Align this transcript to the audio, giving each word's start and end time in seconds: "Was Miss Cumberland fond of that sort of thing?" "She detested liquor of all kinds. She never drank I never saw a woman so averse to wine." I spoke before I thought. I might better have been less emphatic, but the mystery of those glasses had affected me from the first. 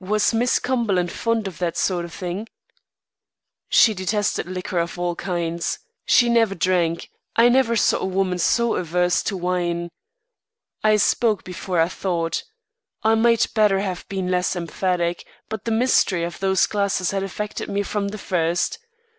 "Was 0.00 0.32
Miss 0.32 0.58
Cumberland 0.58 1.12
fond 1.12 1.46
of 1.46 1.58
that 1.58 1.76
sort 1.76 2.06
of 2.06 2.14
thing?" 2.14 2.48
"She 3.68 3.92
detested 3.92 4.46
liquor 4.46 4.78
of 4.78 4.98
all 4.98 5.14
kinds. 5.14 5.80
She 6.06 6.30
never 6.30 6.54
drank 6.54 7.10
I 7.36 7.50
never 7.50 7.76
saw 7.76 7.98
a 7.98 8.06
woman 8.06 8.38
so 8.38 8.74
averse 8.76 9.22
to 9.24 9.36
wine." 9.36 9.90
I 10.82 10.96
spoke 10.96 11.44
before 11.44 11.78
I 11.78 11.88
thought. 11.88 12.44
I 13.02 13.16
might 13.16 13.52
better 13.52 13.80
have 13.80 14.08
been 14.08 14.30
less 14.30 14.56
emphatic, 14.56 15.26
but 15.50 15.66
the 15.66 15.72
mystery 15.72 16.24
of 16.24 16.38
those 16.38 16.64
glasses 16.66 17.10
had 17.10 17.22
affected 17.22 17.68
me 17.68 17.82
from 17.82 18.08
the 18.08 18.16
first. 18.16 18.78